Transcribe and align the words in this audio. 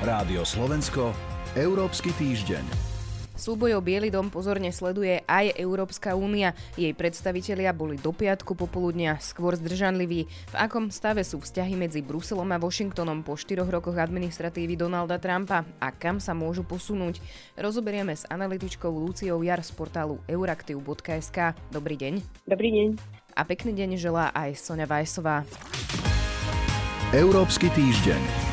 Rádio 0.00 0.48
Slovensko, 0.48 1.12
Európsky 1.52 2.08
týždeň. 2.16 2.64
Súboj 3.36 3.76
o 3.76 3.84
Bielý 3.84 4.08
dom 4.08 4.32
pozorne 4.32 4.72
sleduje 4.72 5.20
aj 5.28 5.60
Európska 5.60 6.16
únia. 6.16 6.56
Jej 6.72 6.96
predstavitelia 6.96 7.76
boli 7.76 8.00
do 8.00 8.08
piatku 8.08 8.56
popoludnia 8.56 9.20
skôr 9.20 9.60
zdržanliví. 9.60 10.24
V 10.24 10.54
akom 10.56 10.88
stave 10.88 11.20
sú 11.20 11.44
vzťahy 11.44 11.76
medzi 11.76 12.00
Bruselom 12.00 12.48
a 12.48 12.56
Washingtonom 12.56 13.20
po 13.20 13.36
štyroch 13.36 13.68
rokoch 13.68 14.00
administratívy 14.00 14.80
Donalda 14.80 15.20
Trumpa 15.20 15.68
a 15.76 15.92
kam 15.92 16.16
sa 16.16 16.32
môžu 16.32 16.64
posunúť? 16.64 17.20
Rozoberieme 17.60 18.16
s 18.16 18.24
analytičkou 18.24 18.88
Luciou 18.88 19.44
Jar 19.44 19.60
z 19.60 19.68
portálu 19.76 20.16
euraktiv.sk. 20.24 21.52
Dobrý 21.68 22.00
deň. 22.00 22.24
Dobrý 22.48 22.72
deň. 22.72 22.88
A 23.36 23.44
pekný 23.44 23.76
deň 23.76 24.00
želá 24.00 24.32
aj 24.32 24.64
Sonja 24.64 24.88
Vajsová. 24.88 25.44
Európsky 27.12 27.68
týždeň. 27.76 28.49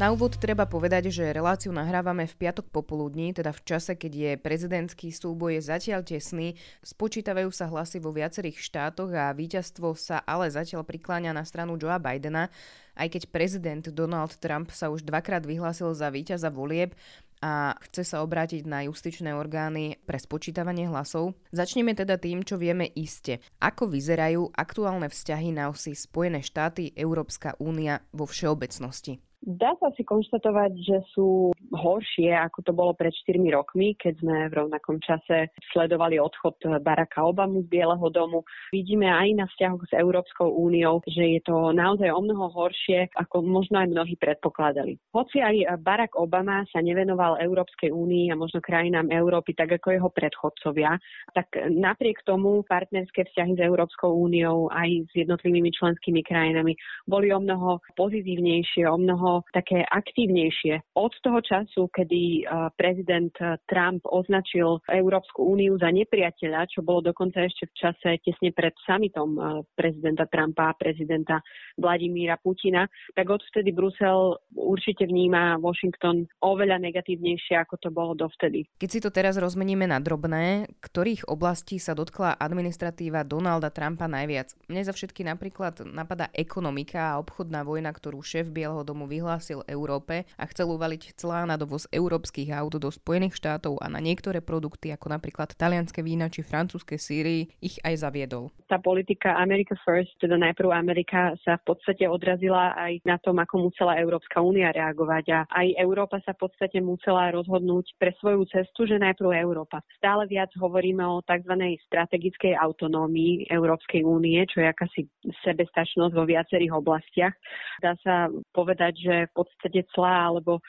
Na 0.00 0.16
úvod 0.16 0.40
treba 0.40 0.64
povedať, 0.64 1.12
že 1.12 1.28
reláciu 1.28 1.76
nahrávame 1.76 2.24
v 2.24 2.32
piatok 2.32 2.72
popoludní, 2.72 3.36
teda 3.36 3.52
v 3.52 3.60
čase, 3.68 3.92
keď 4.00 4.12
je 4.16 4.32
prezidentský 4.40 5.12
súboj 5.12 5.60
zatiaľ 5.60 6.00
tesný, 6.08 6.56
spočítavajú 6.80 7.52
sa 7.52 7.68
hlasy 7.68 8.00
vo 8.00 8.08
viacerých 8.08 8.64
štátoch 8.64 9.12
a 9.12 9.28
víťazstvo 9.36 9.92
sa 9.92 10.24
ale 10.24 10.48
zatiaľ 10.48 10.88
prikláňa 10.88 11.36
na 11.36 11.44
stranu 11.44 11.76
Joea 11.76 12.00
Bidena, 12.00 12.48
aj 12.96 13.12
keď 13.12 13.22
prezident 13.28 13.84
Donald 13.92 14.40
Trump 14.40 14.72
sa 14.72 14.88
už 14.88 15.04
dvakrát 15.04 15.44
vyhlásil 15.44 15.92
za 15.92 16.08
víťaza 16.08 16.48
volieb, 16.48 16.96
a 17.44 17.76
chce 17.88 18.04
sa 18.04 18.24
obrátiť 18.24 18.64
na 18.64 18.88
justičné 18.88 19.36
orgány 19.36 20.00
pre 20.08 20.16
spočítavanie 20.16 20.88
hlasov. 20.88 21.36
Začneme 21.52 21.92
teda 21.92 22.16
tým, 22.16 22.40
čo 22.40 22.56
vieme 22.56 22.88
iste. 22.92 23.40
Ako 23.60 23.88
vyzerajú 23.88 24.48
aktuálne 24.56 25.12
vzťahy 25.12 25.52
na 25.52 25.68
osi 25.68 25.92
Spojené 25.92 26.40
štáty, 26.40 26.92
Európska 26.96 27.56
únia 27.60 28.04
vo 28.12 28.28
všeobecnosti? 28.28 29.29
Dá 29.40 29.72
sa 29.80 29.88
si 29.96 30.04
konštatovať, 30.04 30.72
že 30.84 31.00
sú 31.16 31.48
horšie, 31.72 32.28
ako 32.36 32.60
to 32.60 32.72
bolo 32.76 32.92
pred 32.92 33.08
4 33.24 33.40
rokmi, 33.56 33.96
keď 33.96 34.20
sme 34.20 34.36
v 34.52 34.56
rovnakom 34.60 35.00
čase 35.00 35.48
sledovali 35.72 36.20
odchod 36.20 36.60
Baracka 36.84 37.24
Obamu 37.24 37.64
z 37.64 37.72
Bieleho 37.72 38.04
domu. 38.12 38.44
Vidíme 38.68 39.08
aj 39.08 39.28
na 39.40 39.46
vzťahoch 39.48 39.88
s 39.88 39.96
Európskou 39.96 40.44
úniou, 40.44 41.00
že 41.08 41.38
je 41.38 41.40
to 41.40 41.72
naozaj 41.72 42.12
o 42.12 42.20
mnoho 42.20 42.52
horšie, 42.52 43.08
ako 43.16 43.40
možno 43.40 43.80
aj 43.80 43.88
mnohí 43.88 44.12
predpokladali. 44.20 45.00
Hoci 45.16 45.40
aj 45.40 45.80
Barack 45.80 46.20
Obama 46.20 46.60
sa 46.68 46.84
nevenoval 46.84 47.40
Európskej 47.40 47.96
únii 47.96 48.28
a 48.28 48.36
možno 48.36 48.60
krajinám 48.60 49.08
Európy 49.08 49.56
tak 49.56 49.72
ako 49.72 49.88
jeho 49.96 50.10
predchodcovia, 50.12 51.00
tak 51.32 51.48
napriek 51.64 52.20
tomu 52.28 52.60
partnerské 52.68 53.24
vzťahy 53.24 53.56
s 53.56 53.64
Európskou 53.64 54.12
úniou 54.20 54.68
aj 54.68 55.08
s 55.08 55.12
jednotlivými 55.16 55.72
členskými 55.72 56.20
krajinami 56.20 56.76
boli 57.08 57.32
o 57.32 57.40
mnoho 57.40 57.80
pozitívnejšie, 57.96 58.84
o 58.84 59.00
mnoho 59.00 59.29
také 59.54 59.86
aktívnejšie. 59.86 60.98
Od 60.98 61.12
toho 61.22 61.40
času, 61.40 61.86
kedy 61.90 62.48
prezident 62.74 63.34
Trump 63.70 64.02
označil 64.08 64.82
Európsku 64.90 65.46
úniu 65.46 65.78
za 65.78 65.92
nepriateľa, 65.94 66.70
čo 66.70 66.82
bolo 66.82 67.12
dokonca 67.12 67.46
ešte 67.46 67.70
v 67.70 67.74
čase 67.74 68.08
tesne 68.22 68.50
pred 68.50 68.74
samitom 68.82 69.62
prezidenta 69.74 70.26
Trumpa 70.26 70.72
a 70.72 70.78
prezidenta 70.78 71.38
Vladimíra 71.78 72.40
Putina, 72.40 72.88
tak 73.14 73.26
odvtedy 73.30 73.70
Brusel 73.70 74.40
určite 74.56 75.06
vníma 75.06 75.60
Washington 75.60 76.26
oveľa 76.42 76.80
negatívnejšie, 76.80 77.60
ako 77.60 77.74
to 77.78 77.88
bolo 77.92 78.12
dovtedy. 78.16 78.66
Keď 78.80 78.88
si 78.88 79.00
to 79.04 79.12
teraz 79.12 79.36
rozmeníme 79.36 79.84
na 79.84 80.00
drobné, 80.00 80.70
ktorých 80.80 81.28
oblastí 81.28 81.76
sa 81.76 81.92
dotkla 81.92 82.40
administratíva 82.40 83.22
Donalda 83.28 83.68
Trumpa 83.68 84.08
najviac? 84.08 84.56
Mne 84.66 84.82
za 84.88 84.96
všetky 84.96 85.22
napríklad 85.28 85.84
napadá 85.84 86.32
ekonomika 86.32 87.12
a 87.12 87.18
obchodná 87.20 87.60
vojna, 87.66 87.92
ktorú 87.92 88.24
šéf 88.24 88.48
Bieleho 88.48 88.80
domu 88.80 89.04
vyhlásil 89.04 89.19
vyhlásil 89.20 89.60
Európe 89.68 90.24
a 90.40 90.48
chcel 90.48 90.72
uvaliť 90.72 91.12
clá 91.12 91.44
na 91.44 91.60
dovoz 91.60 91.84
európskych 91.92 92.48
aut 92.56 92.80
do 92.80 92.88
Spojených 92.88 93.36
štátov 93.36 93.76
a 93.84 93.92
na 93.92 94.00
niektoré 94.00 94.40
produkty, 94.40 94.88
ako 94.96 95.12
napríklad 95.12 95.52
talianské 95.52 96.00
vína 96.00 96.32
či 96.32 96.40
francúzske 96.40 96.96
síry, 96.96 97.52
ich 97.60 97.76
aj 97.84 98.00
zaviedol. 98.00 98.48
Tá 98.64 98.80
politika 98.80 99.36
America 99.36 99.76
First, 99.84 100.16
teda 100.24 100.40
najprv 100.40 100.72
Amerika, 100.72 101.36
sa 101.44 101.60
v 101.60 101.76
podstate 101.76 102.08
odrazila 102.08 102.72
aj 102.80 103.04
na 103.04 103.20
tom, 103.20 103.36
ako 103.36 103.68
musela 103.68 104.00
Európska 104.00 104.40
únia 104.40 104.72
reagovať 104.72 105.24
a 105.36 105.38
aj 105.52 105.76
Európa 105.76 106.16
sa 106.24 106.32
v 106.32 106.48
podstate 106.48 106.80
musela 106.80 107.28
rozhodnúť 107.36 108.00
pre 108.00 108.16
svoju 108.16 108.48
cestu, 108.48 108.88
že 108.88 108.96
najprv 108.96 109.36
Európa. 109.36 109.84
Stále 110.00 110.24
viac 110.24 110.48
hovoríme 110.56 111.04
o 111.04 111.20
tzv. 111.20 111.76
strategickej 111.92 112.56
autonómii 112.56 113.52
Európskej 113.52 114.00
únie, 114.00 114.40
čo 114.48 114.64
je 114.64 114.72
akási 114.72 115.00
sebestačnosť 115.44 116.14
vo 116.14 116.24
viacerých 116.24 116.72
oblastiach. 116.72 117.34
Dá 117.82 117.98
sa 118.00 118.30
povedať, 118.54 118.94
že 119.02 119.09
v 119.10 119.32
podstate 119.34 119.86
clá 119.92 120.30
alebo 120.30 120.62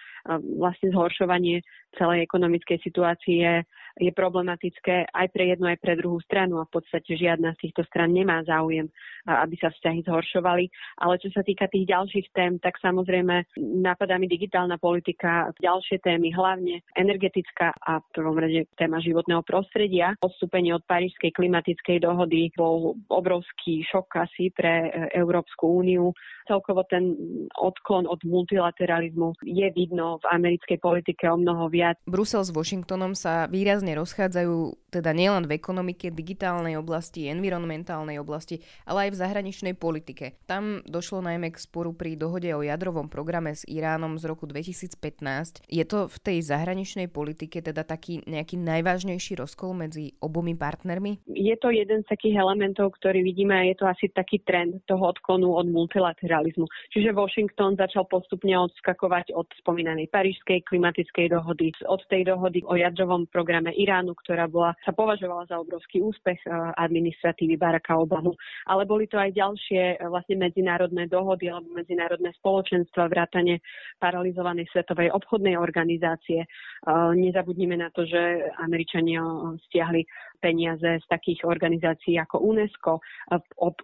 vlastne 0.58 0.92
zhoršovanie 0.94 1.62
celej 1.98 2.26
ekonomickej 2.26 2.78
situácie 2.82 3.66
je 4.00 4.12
problematické 4.14 5.12
aj 5.12 5.28
pre 5.34 5.52
jednu, 5.56 5.72
aj 5.72 5.80
pre 5.82 5.98
druhú 6.00 6.20
stranu 6.24 6.62
a 6.62 6.68
v 6.68 6.74
podstate 6.80 7.18
žiadna 7.18 7.56
z 7.58 7.68
týchto 7.68 7.84
stran 7.88 8.12
nemá 8.12 8.44
záujem, 8.44 8.88
aby 9.26 9.56
sa 9.58 9.72
vzťahy 9.72 10.04
zhoršovali. 10.06 10.66
Ale 11.02 11.14
čo 11.20 11.30
sa 11.34 11.42
týka 11.42 11.68
tých 11.68 11.90
ďalších 11.90 12.28
tém, 12.32 12.62
tak 12.62 12.78
samozrejme 12.80 13.48
napadá 13.84 14.16
mi 14.22 14.30
digitálna 14.30 14.78
politika, 14.78 15.52
ďalšie 15.60 16.00
témy, 16.04 16.32
hlavne 16.32 16.86
energetická 16.96 17.74
a 17.82 18.00
v 18.00 18.08
prvom 18.16 18.38
rade 18.38 18.68
téma 18.78 19.02
životného 19.02 19.44
prostredia. 19.44 20.16
Odstúpenie 20.22 20.76
od 20.76 20.86
Parížskej 20.86 21.34
klimatickej 21.34 22.04
dohody 22.04 22.54
bol 22.56 22.96
obrovský 23.10 23.82
šok 23.90 24.08
asi 24.22 24.54
pre 24.54 24.88
e, 24.88 25.18
Európsku 25.18 25.82
úniu. 25.82 26.14
Celkovo 26.46 26.84
ten 26.86 27.16
odklon 27.58 28.06
od 28.06 28.22
multilateralizmu 28.28 29.42
je 29.46 29.68
vidno 29.74 30.20
v 30.22 30.26
americkej 30.30 30.78
politike 30.78 31.30
o 31.30 31.38
mnoho 31.40 31.72
viac. 31.72 31.98
Brusel 32.06 32.44
s 32.44 32.52
Washingtonom 32.54 33.18
sa 33.18 33.48
výrazne 33.50 33.81
rozchádzajú 33.82 34.78
teda 34.92 35.16
nielen 35.16 35.48
v 35.48 35.56
ekonomike, 35.56 36.12
digitálnej 36.12 36.76
oblasti, 36.76 37.32
environmentálnej 37.32 38.20
oblasti, 38.20 38.60
ale 38.84 39.08
aj 39.08 39.10
v 39.16 39.20
zahraničnej 39.24 39.74
politike. 39.74 40.38
Tam 40.46 40.84
došlo 40.84 41.24
najmä 41.24 41.56
k 41.56 41.58
sporu 41.58 41.96
pri 41.96 42.20
dohode 42.20 42.52
o 42.52 42.62
jadrovom 42.62 43.08
programe 43.08 43.56
s 43.56 43.64
Iránom 43.66 44.20
z 44.20 44.28
roku 44.28 44.46
2015. 44.46 45.64
Je 45.72 45.86
to 45.88 46.12
v 46.12 46.18
tej 46.20 46.38
zahraničnej 46.44 47.08
politike 47.08 47.64
teda 47.64 47.88
taký 47.88 48.22
nejaký 48.28 48.60
najvážnejší 48.60 49.40
rozkol 49.40 49.74
medzi 49.74 50.14
obomi 50.20 50.54
partnermi? 50.54 51.24
Je 51.32 51.56
to 51.56 51.72
jeden 51.72 52.04
z 52.04 52.08
takých 52.12 52.44
elementov, 52.44 52.94
ktorý 53.00 53.24
vidíme 53.24 53.56
a 53.56 53.64
je 53.72 53.80
to 53.80 53.88
asi 53.88 54.12
taký 54.12 54.44
trend 54.44 54.84
toho 54.92 55.16
odklonu 55.16 55.56
od 55.56 55.72
multilateralizmu. 55.72 56.68
Čiže 56.92 57.16
Washington 57.16 57.80
začal 57.80 58.04
postupne 58.12 58.52
odskakovať 58.60 59.32
od 59.32 59.48
spomínanej 59.64 60.12
parížskej 60.12 60.68
klimatickej 60.68 61.32
dohody, 61.32 61.72
od 61.88 62.04
tej 62.12 62.28
dohody 62.28 62.60
o 62.68 62.76
jadrovom 62.76 63.24
programe 63.32 63.71
Iránu, 63.72 64.14
ktorá 64.14 64.46
bola 64.46 64.76
sa 64.84 64.92
považovala 64.92 65.48
za 65.48 65.58
obrovský 65.60 66.04
úspech 66.04 66.40
eh, 66.46 66.52
administratívy 66.78 67.56
Baracka 67.58 67.98
Obamu. 67.98 68.36
Ale 68.68 68.84
boli 68.86 69.08
to 69.08 69.18
aj 69.18 69.32
ďalšie 69.34 69.82
eh, 69.96 70.08
vlastne 70.08 70.38
medzinárodné 70.40 71.08
dohody 71.08 71.48
alebo 71.48 71.72
medzinárodné 71.74 72.36
spoločenstva, 72.40 73.12
vrátane 73.12 73.64
paralizovanej 73.98 74.68
svetovej 74.72 75.12
obchodnej 75.16 75.56
organizácie. 75.56 76.46
Eh, 76.46 77.12
nezabudnime 77.16 77.80
na 77.80 77.90
to, 77.94 78.04
že 78.04 78.52
Američania 78.60 79.24
stiahli 79.70 80.04
peniaze 80.42 80.98
z 80.98 81.06
takých 81.06 81.46
organizácií 81.46 82.18
ako 82.18 82.42
UNESCO. 82.42 82.92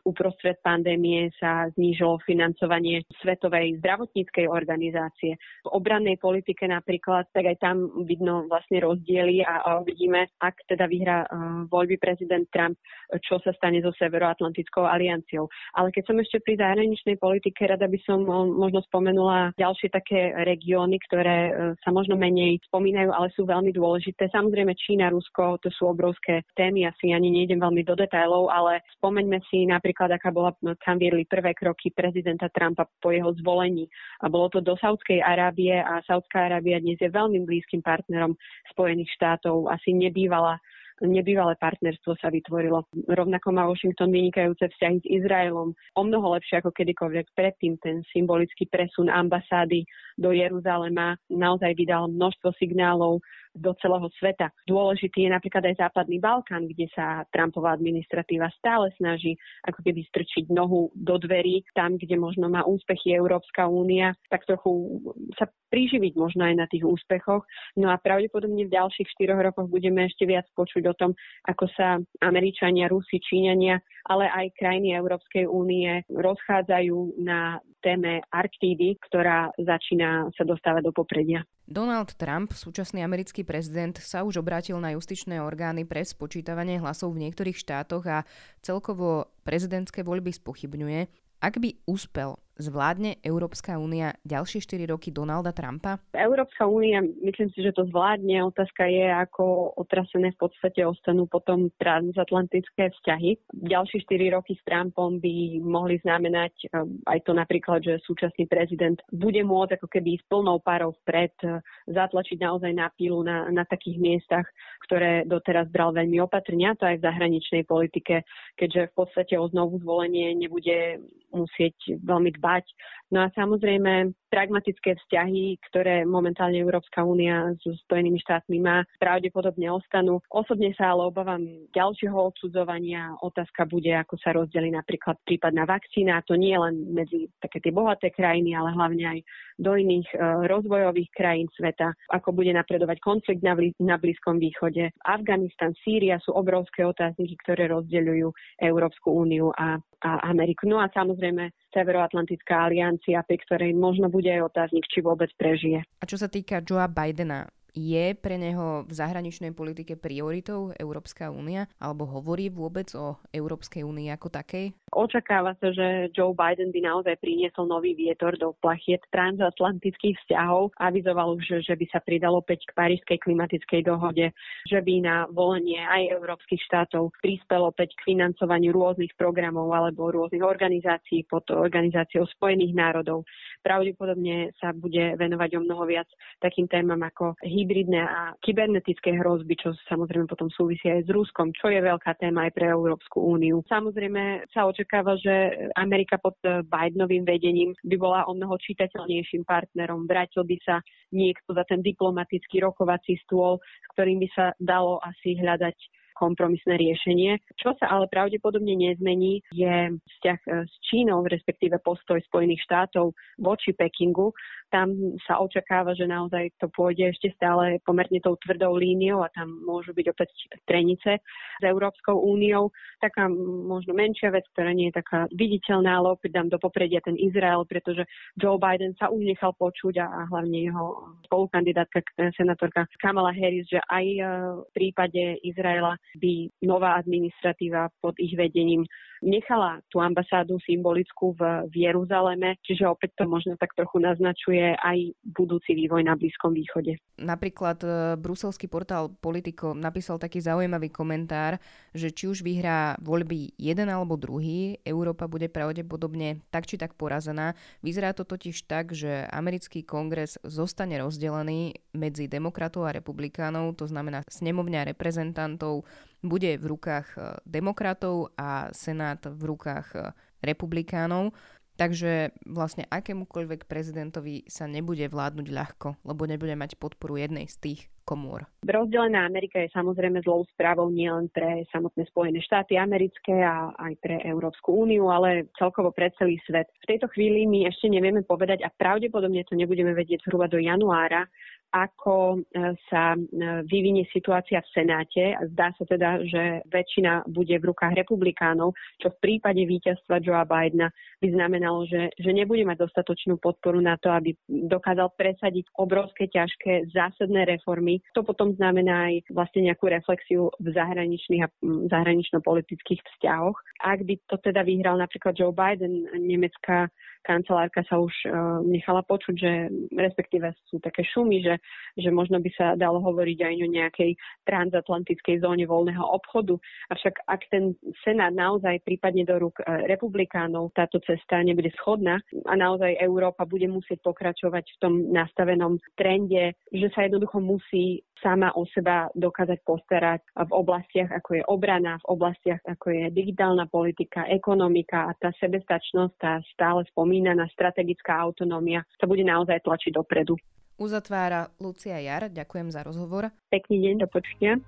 Uprostred 0.10 0.58
pandémie 0.66 1.30
sa 1.38 1.70
znížilo 1.78 2.18
financovanie 2.26 3.06
Svetovej 3.22 3.78
zdravotníckej 3.80 4.50
organizácie. 4.50 5.38
V 5.62 5.70
obrannej 5.70 6.18
politike 6.18 6.66
napríklad, 6.66 7.30
tak 7.30 7.46
aj 7.46 7.58
tam 7.62 7.94
vidno 8.10 8.50
vlastne 8.50 8.82
rozdiely 8.82 9.46
a 9.46 9.77
uvidíme, 9.82 10.28
ak 10.42 10.66
teda 10.68 10.86
vyhrá 10.90 11.26
uh, 11.26 11.64
voľby 11.70 11.98
prezident 12.02 12.46
Trump, 12.50 12.78
čo 13.24 13.40
sa 13.42 13.54
stane 13.56 13.80
so 13.82 13.94
Severoatlantickou 13.96 14.84
alianciou. 14.84 15.48
Ale 15.78 15.94
keď 15.94 16.04
som 16.10 16.18
ešte 16.18 16.44
pri 16.44 16.60
zahraničnej 16.60 17.18
politike, 17.22 17.66
rada 17.70 17.86
by 17.86 18.00
som 18.04 18.26
uh, 18.26 18.46
možno 18.46 18.82
spomenula 18.86 19.54
ďalšie 19.56 19.90
také 19.94 20.34
regióny, 20.46 20.98
ktoré 21.10 21.38
uh, 21.50 21.54
sa 21.82 21.90
možno 21.94 22.18
menej 22.18 22.60
spomínajú, 22.68 23.10
ale 23.14 23.28
sú 23.34 23.46
veľmi 23.46 23.72
dôležité. 23.72 24.30
Samozrejme 24.34 24.74
Čína, 24.76 25.14
Rusko, 25.14 25.62
to 25.62 25.70
sú 25.74 25.90
obrovské 25.90 26.44
témy, 26.58 26.90
asi 26.90 27.14
ani 27.14 27.30
nejdem 27.30 27.62
veľmi 27.62 27.86
do 27.86 27.96
detajlov, 27.96 28.50
ale 28.50 28.82
spomeňme 29.00 29.40
si 29.48 29.70
napríklad, 29.70 30.12
aká 30.14 30.34
bola, 30.34 30.54
kam 30.82 30.98
viedli 30.98 31.24
prvé 31.28 31.54
kroky 31.54 31.94
prezidenta 31.94 32.50
Trumpa 32.50 32.90
po 33.02 33.14
jeho 33.14 33.32
zvolení. 33.40 33.86
A 34.24 34.32
bolo 34.32 34.50
to 34.50 34.60
do 34.60 34.74
Saudskej 34.80 35.22
Arábie 35.22 35.78
a 35.78 36.02
Saudská 36.06 36.50
Arábia 36.50 36.82
dnes 36.82 36.98
je 36.98 37.10
veľmi 37.12 37.44
blízkym 37.46 37.84
partnerom 37.84 38.34
Spojených 38.74 39.12
štátov. 39.16 39.67
Asi 39.70 39.94
nebývala 39.94 40.58
nebývalé 41.06 41.54
partnerstvo 41.62 42.18
sa 42.18 42.34
vytvorilo. 42.34 42.82
Rovnako 43.06 43.54
má 43.54 43.70
Washington 43.70 44.10
vynikajúce 44.10 44.66
vzťahy 44.66 44.98
s 44.98 45.06
Izraelom. 45.22 45.78
O 45.94 46.02
mnoho 46.02 46.34
lepšie 46.34 46.58
ako 46.58 46.74
kedykoľvek 46.74 47.38
predtým 47.38 47.78
ten 47.78 48.02
symbolický 48.10 48.66
presun 48.66 49.14
ambasády 49.14 49.86
do 50.18 50.34
Jeruzalema 50.34 51.14
naozaj 51.30 51.78
vydal 51.78 52.10
množstvo 52.10 52.50
signálov 52.58 53.22
do 53.58 53.74
celého 53.82 54.08
sveta. 54.18 54.54
Dôležitý 54.70 55.28
je 55.28 55.34
napríklad 55.34 55.66
aj 55.68 55.90
Západný 55.90 56.22
Balkán, 56.22 56.70
kde 56.70 56.88
sa 56.94 57.26
Trumpová 57.34 57.74
administratíva 57.74 58.48
stále 58.56 58.94
snaží 58.96 59.36
ako 59.66 59.82
keby 59.84 60.06
strčiť 60.08 60.54
nohu 60.54 60.94
do 60.94 61.16
dverí, 61.18 61.66
tam, 61.74 61.98
kde 61.98 62.16
možno 62.16 62.48
má 62.48 62.64
úspechy 62.64 63.14
Európska 63.14 63.66
únia, 63.68 64.14
tak 64.30 64.46
trochu 64.46 65.02
sa 65.36 65.50
priživiť 65.68 66.14
možno 66.16 66.48
aj 66.48 66.56
na 66.56 66.66
tých 66.70 66.88
úspechoch. 66.88 67.44
No 67.76 67.92
a 67.92 68.00
pravdepodobne 68.00 68.66
v 68.66 68.74
ďalších 68.74 69.12
štyroch 69.18 69.42
rokoch 69.44 69.68
budeme 69.68 70.08
ešte 70.08 70.24
viac 70.24 70.48
počuť 70.56 70.84
o 70.88 70.96
tom, 70.96 71.12
ako 71.44 71.66
sa 71.76 72.00
Američania, 72.24 72.88
Rusi, 72.88 73.20
Číňania, 73.20 73.80
ale 74.08 74.32
aj 74.32 74.56
krajiny 74.56 74.96
Európskej 74.96 75.46
únie 75.50 76.08
rozchádzajú 76.08 77.20
na 77.20 77.60
téme 77.84 78.24
Arktídy, 78.32 78.96
ktorá 79.08 79.52
začína 79.60 80.32
sa 80.34 80.44
dostávať 80.48 80.88
do 80.88 80.94
popredia. 80.96 81.44
Donald 81.68 82.16
Trump, 82.16 82.56
súčasný 82.56 83.04
americký 83.04 83.44
prezident, 83.44 83.92
sa 84.00 84.24
už 84.24 84.40
obrátil 84.40 84.80
na 84.80 84.96
justičné 84.96 85.44
orgány 85.44 85.84
pre 85.84 86.00
spočítavanie 86.00 86.80
hlasov 86.80 87.12
v 87.12 87.28
niektorých 87.28 87.60
štátoch 87.60 88.08
a 88.08 88.24
celkovo 88.64 89.36
prezidentské 89.44 90.00
voľby 90.00 90.32
spochybňuje. 90.32 91.12
Ak 91.44 91.60
by 91.60 91.76
úspel, 91.84 92.40
Zvládne 92.58 93.22
Európska 93.22 93.78
únia 93.78 94.18
ďalšie 94.26 94.66
4 94.66 94.90
roky 94.90 95.14
Donalda 95.14 95.54
Trumpa? 95.54 96.02
Európska 96.18 96.66
únia, 96.66 97.06
myslím 97.22 97.54
si, 97.54 97.62
že 97.62 97.70
to 97.70 97.86
zvládne. 97.94 98.50
Otázka 98.50 98.90
je, 98.90 99.06
ako 99.14 99.78
otrasené 99.78 100.34
v 100.34 100.42
podstate 100.42 100.82
ostanú 100.82 101.30
potom 101.30 101.70
transatlantické 101.78 102.90
vzťahy. 102.98 103.38
Ďalšie 103.62 104.10
4 104.10 104.34
roky 104.34 104.58
s 104.58 104.62
Trumpom 104.66 105.22
by 105.22 105.62
mohli 105.62 106.02
znamenať 106.02 106.74
um, 106.74 106.98
aj 107.06 107.30
to 107.30 107.38
napríklad, 107.38 107.86
že 107.86 108.02
súčasný 108.02 108.50
prezident 108.50 108.98
bude 109.14 109.46
môcť 109.46 109.78
ako 109.78 109.88
keby 109.94 110.18
s 110.18 110.26
plnou 110.26 110.58
párou 110.58 110.98
vpred 111.06 111.38
uh, 111.46 111.62
zatlačiť 111.86 112.42
naozaj 112.42 112.74
na 112.74 112.90
pílu 112.90 113.22
na, 113.22 113.54
na 113.54 113.70
takých 113.70 114.02
miestach, 114.02 114.50
ktoré 114.90 115.30
doteraz 115.30 115.70
bral 115.70 115.94
veľmi 115.94 116.18
opatrne, 116.26 116.74
to 116.74 116.90
aj 116.90 116.98
v 116.98 117.06
zahraničnej 117.06 117.64
politike, 117.70 118.26
keďže 118.58 118.90
v 118.90 118.94
podstate 118.98 119.38
o 119.38 119.46
znovu 119.46 119.78
zvolenie 119.78 120.34
nebude 120.34 121.06
musieť 121.30 122.02
veľmi 122.02 122.34
dbať 122.40 122.47
dbať. 122.48 122.66
No 123.12 123.24
a 123.24 123.28
samozrejme 123.36 124.16
pragmatické 124.32 124.96
vzťahy, 124.96 125.60
ktoré 125.72 126.04
momentálne 126.04 126.60
Európska 126.60 127.04
únia 127.04 127.56
so 127.64 127.72
Spojenými 127.88 128.20
štátmi 128.20 128.60
má, 128.60 128.84
pravdepodobne 129.00 129.72
ostanú. 129.72 130.20
Osobne 130.28 130.76
sa 130.76 130.92
ale 130.92 131.08
obávam 131.08 131.44
ďalšieho 131.72 132.16
odsudzovania. 132.16 133.16
Otázka 133.24 133.64
bude, 133.68 133.96
ako 133.96 134.16
sa 134.20 134.36
rozdeli 134.36 134.72
napríklad 134.72 135.20
prípadná 135.24 135.64
vakcína. 135.64 136.24
To 136.28 136.36
nie 136.36 136.56
len 136.56 136.92
medzi 136.92 137.32
také 137.40 137.64
tie 137.64 137.72
bohaté 137.72 138.12
krajiny, 138.12 138.56
ale 138.56 138.76
hlavne 138.76 139.04
aj 139.08 139.20
do 139.58 139.72
iných 139.74 140.08
e, 140.14 140.18
rozvojových 140.52 141.10
krajín 141.16 141.48
sveta, 141.56 141.96
ako 142.14 142.36
bude 142.36 142.52
napredovať 142.54 143.00
konflikt 143.02 143.42
na, 143.42 143.58
na 143.82 143.96
Blízkom 143.98 144.38
východe. 144.38 144.92
Afganistan, 145.08 145.74
Sýria 145.82 146.22
sú 146.22 146.36
obrovské 146.36 146.86
otázniky, 146.86 147.40
ktoré 147.42 147.72
rozdeľujú 147.72 148.28
Európsku 148.62 149.10
úniu 149.10 149.50
a, 149.58 149.82
a 150.04 150.30
Ameriku. 150.30 150.70
No 150.70 150.78
a 150.78 150.90
samozrejme 150.94 151.50
Severoatlantická 151.74 152.70
aliancia, 152.70 153.22
pri 153.26 153.38
ktorej 153.42 153.72
možno 153.74 154.10
bude 154.14 154.30
aj 154.30 154.50
otáznik, 154.54 154.86
či 154.90 155.02
vôbec 155.02 155.30
prežije. 155.38 155.82
A 156.02 156.04
čo 156.06 156.18
sa 156.18 156.30
týka 156.30 156.62
Joea 156.62 156.90
Bidena, 156.90 157.50
je 157.78 158.18
pre 158.18 158.42
neho 158.42 158.82
v 158.90 158.92
zahraničnej 158.92 159.54
politike 159.54 159.94
prioritou 159.94 160.74
Európska 160.74 161.30
únia? 161.30 161.70
Alebo 161.78 162.10
hovorí 162.10 162.50
vôbec 162.50 162.90
o 162.98 163.22
Európskej 163.30 163.86
únii 163.86 164.10
ako 164.18 164.34
takej? 164.34 164.74
Očakáva 164.90 165.54
sa, 165.62 165.70
že 165.70 166.10
Joe 166.18 166.34
Biden 166.34 166.74
by 166.74 166.82
naozaj 166.82 167.22
priniesol 167.22 167.70
nový 167.70 167.94
vietor 167.94 168.34
do 168.42 168.58
plachiet 168.58 169.06
transatlantických 169.14 170.18
vzťahov. 170.26 170.74
Avizoval 170.82 171.38
už, 171.38 171.62
že 171.62 171.78
by 171.78 171.86
sa 171.94 172.02
pridalo 172.02 172.42
opäť 172.42 172.66
k 172.66 172.74
Parískej 172.74 173.22
klimatickej 173.22 173.86
dohode, 173.86 174.34
že 174.66 174.80
by 174.82 174.94
na 175.06 175.16
volenie 175.30 175.78
aj 175.78 176.18
európskych 176.18 176.64
štátov 176.66 177.14
prispelo 177.22 177.70
opäť 177.70 177.94
k 178.00 178.16
financovaniu 178.16 178.74
rôznych 178.74 179.14
programov 179.20 179.70
alebo 179.76 180.10
rôznych 180.10 180.42
organizácií 180.42 181.28
pod 181.30 181.46
Organizáciou 181.54 182.26
Spojených 182.34 182.74
národov. 182.74 183.28
Pravdepodobne 183.62 184.56
sa 184.58 184.72
bude 184.72 185.20
venovať 185.20 185.60
o 185.60 185.62
mnoho 185.62 185.84
viac 185.84 186.08
takým 186.40 186.66
témam 186.72 187.04
ako 187.04 187.36
hybridné 187.68 188.00
a 188.00 188.32
kybernetické 188.40 189.20
hrozby, 189.20 189.60
čo 189.60 189.76
samozrejme 189.92 190.32
potom 190.32 190.48
súvisí 190.48 190.88
aj 190.88 191.04
s 191.04 191.10
Ruskom, 191.12 191.52
čo 191.52 191.68
je 191.68 191.84
veľká 191.84 192.16
téma 192.16 192.48
aj 192.48 192.56
pre 192.56 192.72
Európsku 192.72 193.20
úniu. 193.20 193.60
Samozrejme 193.68 194.48
sa 194.56 194.64
očakáva, 194.72 195.20
že 195.20 195.68
Amerika 195.76 196.16
pod 196.16 196.40
eh, 196.48 196.64
Bidenovým 196.64 197.28
vedením 197.28 197.76
by 197.84 197.96
bola 198.00 198.24
o 198.24 198.32
mnoho 198.32 198.56
čitateľnejším 198.56 199.44
partnerom. 199.44 200.08
Vrátil 200.08 200.48
by 200.48 200.56
sa 200.64 200.80
niekto 201.12 201.52
za 201.52 201.68
ten 201.68 201.84
diplomatický 201.84 202.64
rokovací 202.64 203.20
stôl, 203.28 203.60
s 203.60 203.88
ktorým 204.00 204.24
by 204.24 204.30
sa 204.32 204.46
dalo 204.64 205.04
asi 205.04 205.36
hľadať 205.36 205.76
kompromisné 206.18 206.76
riešenie. 206.82 207.38
Čo 207.62 207.78
sa 207.78 207.94
ale 207.94 208.10
pravdepodobne 208.10 208.74
nezmení, 208.74 209.46
je 209.54 209.94
vzťah 209.94 210.40
eh, 210.50 210.66
s 210.66 210.74
Čínou, 210.90 211.22
respektíve 211.24 211.78
postoj 211.86 212.18
Spojených 212.26 212.66
štátov 212.66 213.14
voči 213.38 213.78
Pekingu. 213.78 214.34
Tam 214.68 214.92
sa 215.24 215.40
očakáva, 215.40 215.96
že 215.96 216.10
naozaj 216.10 216.52
to 216.60 216.68
pôjde 216.68 217.16
ešte 217.16 217.32
stále 217.40 217.80
pomerne 217.88 218.20
tou 218.20 218.36
tvrdou 218.44 218.76
líniou 218.76 219.24
a 219.24 219.32
tam 219.32 219.48
môžu 219.64 219.96
byť 219.96 220.06
opäť 220.12 220.30
trenice 220.68 221.24
s 221.24 221.64
Európskou 221.64 222.20
úniou. 222.20 222.76
Taká 223.00 223.32
možno 223.64 223.96
menšia 223.96 224.28
vec, 224.34 224.44
ktorá 224.52 224.76
nie 224.76 224.92
je 224.92 225.00
taká 225.00 225.32
viditeľná, 225.32 226.04
ale 226.04 226.20
opäť 226.20 226.36
dám 226.36 226.52
do 226.52 226.60
popredia 226.60 227.00
ten 227.00 227.16
Izrael, 227.16 227.64
pretože 227.64 228.04
Joe 228.36 228.60
Biden 228.60 228.92
sa 229.00 229.08
už 229.08 229.24
nechal 229.24 229.56
počuť 229.56 230.04
a, 230.04 230.08
a 230.12 230.22
hlavne 230.36 230.68
jeho 230.68 231.16
spolukandidátka, 231.32 232.04
senatorka 232.36 232.92
Kamala 233.00 233.32
Harris, 233.32 233.72
že 233.72 233.80
aj 233.88 234.06
eh, 234.06 234.26
v 234.68 234.72
prípade 234.76 235.40
Izraela 235.48 235.96
by 236.16 236.48
nová 236.64 236.96
administratíva 236.96 237.92
pod 238.00 238.16
ich 238.18 238.34
vedením 238.40 238.88
nechala 239.22 239.82
tú 239.90 239.98
ambasádu 239.98 240.62
symbolickú 240.62 241.34
v, 241.34 241.66
v 241.70 241.90
Jeruzaleme, 241.90 242.58
čiže 242.62 242.86
opäť 242.86 243.18
to 243.18 243.24
možno 243.26 243.58
tak 243.58 243.74
trochu 243.74 243.98
naznačuje 243.98 244.78
aj 244.78 244.98
budúci 245.34 245.74
vývoj 245.74 246.06
na 246.06 246.14
Blízkom 246.14 246.54
východe. 246.54 247.02
Napríklad 247.18 247.82
e, 247.82 247.90
bruselský 248.22 248.70
portál 248.70 249.10
Politico 249.10 249.74
napísal 249.74 250.22
taký 250.22 250.42
zaujímavý 250.42 250.94
komentár, 250.94 251.58
že 251.98 252.14
či 252.14 252.30
už 252.30 252.46
vyhrá 252.46 252.98
voľby 253.02 253.58
jeden 253.58 253.90
alebo 253.90 254.20
druhý, 254.20 254.78
Európa 254.86 255.26
bude 255.26 255.50
pravdepodobne 255.50 256.46
tak 256.54 256.70
či 256.70 256.78
tak 256.78 256.94
porazená. 256.94 257.58
Vyzerá 257.82 258.14
to 258.14 258.22
totiž 258.22 258.70
tak, 258.70 258.94
že 258.94 259.26
americký 259.34 259.82
kongres 259.82 260.38
zostane 260.46 261.02
rozdelený 261.02 261.74
medzi 261.98 262.30
demokratov 262.30 262.86
a 262.86 262.94
republikánov, 262.94 263.74
to 263.74 263.90
znamená 263.90 264.22
snemovňa 264.30 264.94
reprezentantov 264.94 265.90
bude 266.24 266.58
v 266.58 266.66
rukách 266.66 267.08
e, 267.16 267.20
demokratov 267.46 268.34
a 268.36 268.74
Senát 268.74 269.22
v 269.24 269.42
rukách 269.54 269.88
e, 269.94 270.00
republikánov. 270.44 271.34
Takže 271.78 272.34
vlastne 272.50 272.90
akémukoľvek 272.90 273.70
prezidentovi 273.70 274.50
sa 274.50 274.66
nebude 274.66 275.06
vládnuť 275.06 275.48
ľahko, 275.54 276.02
lebo 276.10 276.26
nebude 276.26 276.58
mať 276.58 276.74
podporu 276.82 277.22
jednej 277.22 277.46
z 277.46 277.56
tých 277.62 277.82
komôr. 278.02 278.50
Rozdelená 278.66 279.30
Amerika 279.30 279.62
je 279.62 279.70
samozrejme 279.70 280.26
zlou 280.26 280.42
správou 280.58 280.90
nielen 280.90 281.30
pre 281.30 281.70
samotné 281.70 282.10
Spojené 282.10 282.42
štáty 282.42 282.82
americké 282.82 283.46
a 283.46 283.70
aj 283.78 283.94
pre 284.02 284.18
Európsku 284.26 284.74
úniu, 284.74 285.14
ale 285.14 285.54
celkovo 285.54 285.94
pre 285.94 286.10
celý 286.18 286.42
svet. 286.50 286.66
V 286.82 286.98
tejto 286.98 287.14
chvíli 287.14 287.46
my 287.46 287.70
ešte 287.70 287.92
nevieme 287.94 288.26
povedať 288.26 288.66
a 288.66 288.74
pravdepodobne 288.74 289.46
to 289.46 289.54
nebudeme 289.54 289.94
vedieť 289.94 290.26
zhruba 290.26 290.50
do 290.50 290.58
januára, 290.58 291.30
ako 291.72 292.40
e, 292.40 292.74
sa 292.88 293.14
e, 293.14 293.20
vyvinie 293.68 294.08
situácia 294.12 294.64
v 294.64 294.72
Senáte. 294.72 295.36
Zdá 295.54 295.76
sa 295.76 295.84
teda, 295.84 296.24
že 296.24 296.64
väčšina 296.72 297.28
bude 297.28 297.56
v 297.60 297.68
rukách 297.72 297.94
republikánov, 298.00 298.72
čo 299.04 299.12
v 299.12 299.20
prípade 299.20 299.60
víťazstva 299.68 300.24
Joea 300.24 300.48
Bidena 300.48 300.88
by 301.20 301.28
znamenalo, 301.34 301.84
že, 301.90 302.14
že 302.16 302.32
nebude 302.32 302.64
mať 302.64 302.88
dostatočnú 302.88 303.42
podporu 303.42 303.82
na 303.82 304.00
to, 304.00 304.14
aby 304.14 304.38
dokázal 304.48 305.12
presadiť 305.18 305.68
obrovské, 305.76 306.30
ťažké, 306.32 306.94
zásadné 306.94 307.46
reformy. 307.46 308.00
To 308.16 308.24
potom 308.24 308.56
znamená 308.56 309.12
aj 309.12 309.28
vlastne 309.34 309.68
nejakú 309.68 309.92
reflexiu 309.92 310.54
v 310.62 310.68
zahraničných 310.72 311.44
a 311.44 311.50
zahranično-politických 311.92 313.02
vzťahoch. 313.02 313.58
Ak 313.84 314.06
by 314.06 314.16
to 314.30 314.38
teda 314.40 314.62
vyhral 314.64 314.96
napríklad 314.98 315.36
Joe 315.36 315.54
Biden, 315.54 316.06
nemecká 316.16 316.88
kancelárka 317.28 317.84
sa 317.92 318.00
už 318.00 318.14
uh, 318.24 318.64
nechala 318.64 319.04
počuť, 319.04 319.36
že 319.36 319.52
respektíve 319.92 320.56
sú 320.72 320.80
také 320.80 321.04
šumy, 321.04 321.44
že, 321.44 321.57
že 321.98 322.10
možno 322.14 322.40
by 322.40 322.50
sa 322.56 322.68
dalo 322.78 323.02
hovoriť 323.02 323.40
aj 323.44 323.56
o 323.62 323.68
nejakej 323.68 324.12
transatlantickej 324.46 325.44
zóne 325.44 325.66
voľného 325.66 326.04
obchodu. 326.04 326.56
Avšak 326.94 327.26
ak 327.28 327.42
ten 327.52 327.76
Senát 328.06 328.32
naozaj 328.32 328.82
prípadne 328.86 329.28
do 329.28 329.38
rúk 329.38 329.60
uh, 329.62 329.86
republikánov 329.90 330.72
táto 330.74 331.02
cesta 331.04 331.42
nebude 331.42 331.74
schodná 331.82 332.22
a 332.46 332.54
naozaj 332.54 332.98
Európa 333.02 333.44
bude 333.44 333.68
musieť 333.68 334.02
pokračovať 334.06 334.66
v 334.66 334.78
tom 334.82 334.94
nastavenom 335.12 335.82
trende, 335.98 336.54
že 336.70 336.88
sa 336.94 337.06
jednoducho 337.06 337.42
musí 337.42 338.02
sama 338.22 338.50
o 338.58 338.66
seba 338.74 339.10
dokázať 339.14 339.60
postarať 339.62 340.22
v 340.50 340.52
oblastiach, 340.52 341.10
ako 341.14 341.30
je 341.38 341.44
obrana, 341.46 342.02
v 342.02 342.18
oblastiach, 342.18 342.62
ako 342.66 342.90
je 342.90 343.04
digitálna 343.14 343.70
politika, 343.70 344.26
ekonomika 344.26 345.10
a 345.10 345.12
tá 345.18 345.30
sebestačnosť, 345.38 346.14
tá 346.18 346.42
stále 346.54 346.82
spomínaná 346.90 347.46
strategická 347.54 348.18
autonómia 348.18 348.82
sa 348.98 349.06
bude 349.06 349.22
naozaj 349.22 349.62
tlačiť 349.62 349.94
dopredu. 349.94 350.36
Uzatvára 350.78 351.50
Lucia 351.58 351.98
Jar. 351.98 352.30
Ďakujem 352.30 352.70
za 352.70 352.86
rozhovor. 352.86 353.34
Pekný 353.50 353.82
deň, 353.82 353.94
do 354.06 354.08
počutia. 354.08 354.62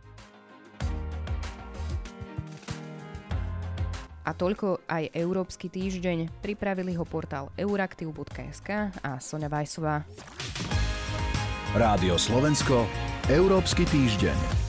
A 4.25 4.31
toľko 4.37 4.85
aj 4.85 5.09
Európsky 5.17 5.73
týždeň. 5.73 6.41
Pripravili 6.45 6.93
ho 6.93 7.01
portál 7.01 7.49
euraktiv.sk 7.57 8.69
a 9.01 9.11
Sonja 9.17 9.49
Vajsová. 9.49 10.05
Rádio 11.73 12.17
Slovensko, 12.17 12.85
Európsky 13.29 13.89
týždeň. 13.89 14.68